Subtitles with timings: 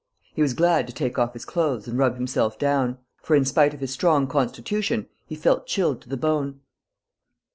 [0.33, 3.75] He was glad to take off his clothes and rub himself down; for, in spite
[3.75, 6.61] of his strong constitution, he felt chilled to the bone.